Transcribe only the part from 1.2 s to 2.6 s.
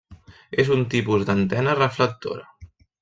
d'antena reflectora.